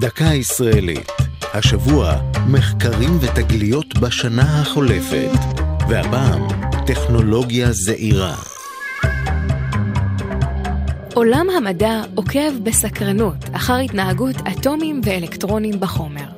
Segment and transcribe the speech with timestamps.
[0.00, 1.12] דקה ישראלית.
[1.54, 2.16] השבוע,
[2.48, 5.30] מחקרים ותגליות בשנה החולפת.
[5.88, 6.48] והפעם,
[6.86, 8.34] טכנולוגיה זעירה.
[11.14, 16.28] עולם המדע עוקב בסקרנות אחר התנהגות אטומים ואלקטרונים בחומר,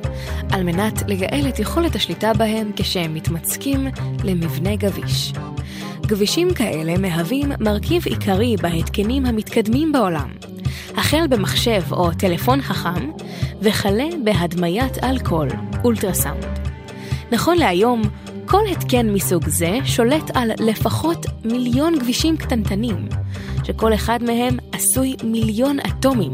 [0.50, 3.86] על מנת לייעל את יכולת השליטה בהם כשהם מתמצקים
[4.24, 5.32] למבנה גביש.
[6.06, 10.28] גבישים כאלה מהווים מרכיב עיקרי בהתקנים המתקדמים בעולם,
[10.96, 13.10] החל במחשב או טלפון חכם,
[13.62, 15.48] וכלה בהדמיית אלכוהול,
[15.84, 16.46] אולטרסאונד.
[17.32, 18.02] נכון להיום,
[18.46, 23.08] כל התקן מסוג זה שולט על לפחות מיליון גבישים קטנטנים,
[23.64, 26.32] שכל אחד מהם עשוי מיליון אטומים,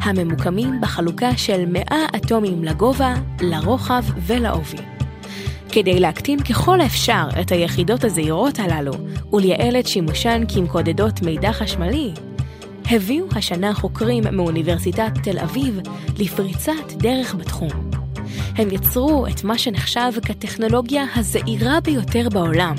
[0.00, 1.82] הממוקמים בחלוקה של 100
[2.16, 4.82] אטומים לגובה, לרוחב ולעובי.
[5.68, 8.92] כדי להקטין ככל האפשר את היחידות הזעירות הללו
[9.32, 12.12] ולייעל את שימושן כמקודדות מידע חשמלי,
[12.90, 15.80] הביאו השנה חוקרים מאוניברסיטת תל אביב
[16.18, 17.90] לפריצת דרך בתחום.
[18.56, 22.74] הם יצרו את מה שנחשב כטכנולוגיה הזעירה ביותר בעולם,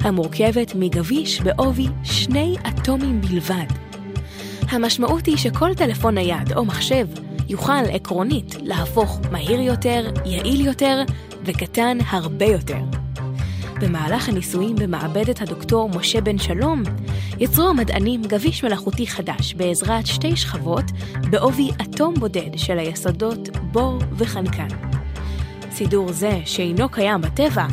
[0.00, 3.66] המורכבת מגביש בעובי שני אטומים בלבד.
[4.70, 7.06] המשמעות היא שכל טלפון נייד או מחשב
[7.48, 11.02] יוכל עקרונית להפוך מהיר יותר, יעיל יותר
[11.44, 13.07] וקטן הרבה יותר.
[13.80, 16.82] במהלך הניסויים במעבדת הדוקטור משה בן שלום,
[17.38, 20.84] יצרו המדענים גביש מלאכותי חדש בעזרת שתי שכבות
[21.30, 24.68] בעובי אטום בודד של היסודות בור וחנקן.
[25.72, 27.66] סידור זה, שאינו קיים בטבע,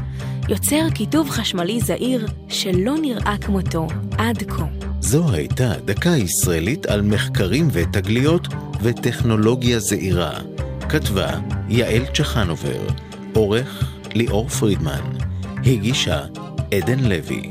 [0.49, 4.65] יוצר כיתוב חשמלי זעיר שלא נראה כמותו עד כה.
[4.99, 8.47] זו הייתה דקה ישראלית על מחקרים ותגליות
[8.81, 10.39] וטכנולוגיה זעירה.
[10.89, 11.29] כתבה
[11.69, 12.87] יעל צ'חנובר,
[13.33, 15.24] עורך ליאור פרידמן.
[15.65, 16.21] הגישה
[16.73, 17.41] עדן לוי